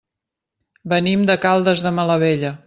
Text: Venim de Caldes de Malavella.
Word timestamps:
Venim 0.93 1.27
de 1.31 1.37
Caldes 1.45 1.85
de 1.89 1.93
Malavella. 1.99 2.55